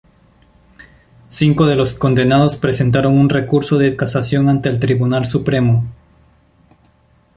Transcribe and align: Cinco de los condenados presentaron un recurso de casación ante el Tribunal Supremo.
Cinco 1.27 1.67
de 1.67 1.75
los 1.75 1.93
condenados 1.93 2.55
presentaron 2.55 3.15
un 3.19 3.29
recurso 3.29 3.77
de 3.77 3.95
casación 3.95 4.49
ante 4.49 4.67
el 4.67 4.79
Tribunal 4.79 5.27
Supremo. 5.27 5.83